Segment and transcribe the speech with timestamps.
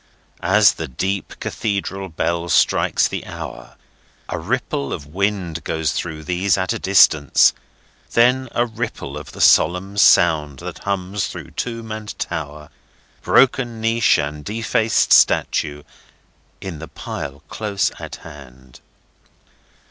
[0.41, 3.75] As the deep Cathedral bell strikes the hour,
[4.29, 7.53] a ripple of wind goes through these at their distance,
[8.15, 12.71] like a ripple of the solemn sound that hums through tomb and tower,
[13.21, 15.83] broken niche and defaced statue,
[16.61, 18.79] in the pile close at hand.